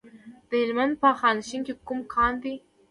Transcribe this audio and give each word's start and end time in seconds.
د 0.49 0.51
هلمند 0.61 0.93
په 1.01 1.09
خانشین 1.19 1.61
کې 1.67 1.73
کوم 1.87 1.99
کان 2.13 2.33
دی؟ 2.43 2.55